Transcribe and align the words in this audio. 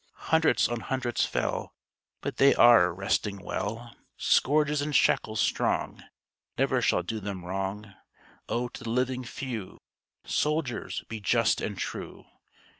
Hundreds 0.31 0.67
on 0.67 0.79
hundreds 0.79 1.27
fell; 1.27 1.75
But 2.21 2.37
they 2.37 2.55
are 2.55 2.91
resting 2.91 3.37
well; 3.37 3.95
Scourges 4.17 4.81
and 4.81 4.95
shackles 4.95 5.39
strong 5.39 6.03
Never 6.57 6.81
shall 6.81 7.03
do 7.03 7.19
them 7.19 7.45
wrong. 7.45 7.93
Oh, 8.49 8.67
to 8.69 8.83
the 8.83 8.89
living 8.89 9.23
few, 9.23 9.77
Soldiers, 10.25 11.03
be 11.07 11.19
just 11.19 11.61
and 11.61 11.77
true! 11.77 12.25